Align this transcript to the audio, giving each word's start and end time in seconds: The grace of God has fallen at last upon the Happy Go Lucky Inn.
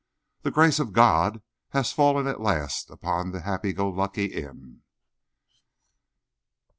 The 0.41 0.49
grace 0.49 0.79
of 0.79 0.93
God 0.93 1.43
has 1.73 1.91
fallen 1.93 2.25
at 2.25 2.41
last 2.41 2.89
upon 2.89 3.29
the 3.29 3.41
Happy 3.41 3.71
Go 3.71 3.87
Lucky 3.87 4.25
Inn. 4.33 4.81